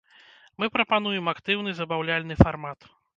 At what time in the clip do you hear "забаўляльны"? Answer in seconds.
1.81-2.39